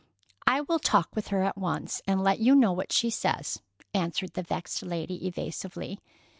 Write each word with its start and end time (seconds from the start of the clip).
"I 0.47 0.61
will 0.61 0.79
talk 0.79 1.15
with 1.15 1.27
her 1.27 1.43
at 1.43 1.59
once, 1.59 2.01
and 2.07 2.23
let 2.23 2.39
you 2.39 2.55
know 2.55 2.71
what 2.71 2.91
she 2.91 3.11
says," 3.11 3.61
answered 3.93 4.33
the 4.33 4.41
vexed 4.41 4.81
lady 4.81 5.27
evasively. 5.27 5.99